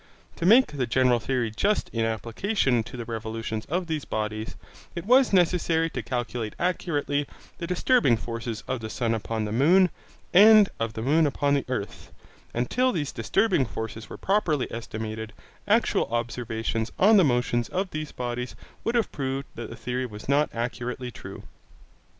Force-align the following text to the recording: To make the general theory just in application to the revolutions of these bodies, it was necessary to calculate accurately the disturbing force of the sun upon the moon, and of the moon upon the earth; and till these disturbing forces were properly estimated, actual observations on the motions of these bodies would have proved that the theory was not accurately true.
To 0.37 0.47
make 0.47 0.71
the 0.71 0.87
general 0.87 1.19
theory 1.19 1.51
just 1.51 1.89
in 1.89 2.05
application 2.05 2.81
to 2.85 2.97
the 2.97 3.05
revolutions 3.05 3.65
of 3.67 3.85
these 3.85 4.03
bodies, 4.03 4.55
it 4.95 5.05
was 5.05 5.31
necessary 5.31 5.91
to 5.91 6.01
calculate 6.01 6.55
accurately 6.57 7.27
the 7.59 7.67
disturbing 7.67 8.17
force 8.17 8.63
of 8.67 8.79
the 8.79 8.89
sun 8.89 9.13
upon 9.13 9.45
the 9.45 9.51
moon, 9.51 9.91
and 10.33 10.69
of 10.79 10.93
the 10.93 11.03
moon 11.03 11.27
upon 11.27 11.53
the 11.53 11.65
earth; 11.67 12.11
and 12.51 12.67
till 12.67 12.91
these 12.91 13.11
disturbing 13.11 13.63
forces 13.63 14.09
were 14.09 14.17
properly 14.17 14.67
estimated, 14.71 15.33
actual 15.67 16.07
observations 16.11 16.91
on 16.97 17.17
the 17.17 17.23
motions 17.23 17.69
of 17.69 17.91
these 17.91 18.11
bodies 18.11 18.55
would 18.83 18.95
have 18.95 19.11
proved 19.11 19.45
that 19.53 19.69
the 19.69 19.75
theory 19.75 20.07
was 20.07 20.27
not 20.27 20.49
accurately 20.51 21.11
true. 21.11 21.43